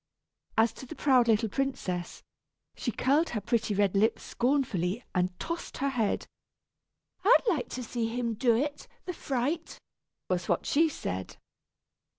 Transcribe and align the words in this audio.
As 0.57 0.73
to 0.73 0.87
the 0.87 0.95
proud 0.95 1.27
little 1.27 1.47
princess, 1.47 2.23
she 2.75 2.91
curled 2.91 3.29
her 3.37 3.39
pretty 3.39 3.75
red 3.75 3.93
lips 3.93 4.23
scornfully 4.23 5.03
and 5.13 5.37
tossed 5.39 5.77
her 5.77 5.89
head. 5.89 6.25
"I'd 7.23 7.43
like 7.47 7.69
to 7.69 7.83
see 7.83 8.07
him 8.07 8.33
do 8.33 8.55
it, 8.55 8.87
the 9.05 9.13
fright!" 9.13 9.77
was 10.27 10.49
what 10.49 10.65
she 10.65 10.89
said. 10.89 11.37